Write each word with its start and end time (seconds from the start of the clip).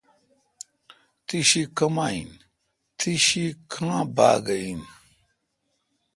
تی 1.25 1.39
شی 1.49 1.63
کما 1.77 2.05
این؟ 2.13 2.31
تی 2.97 3.13
شی 3.25 3.45
کا 3.71 3.85
ں 4.03 4.07
باگہ 4.15 4.55
این۔ 4.63 4.81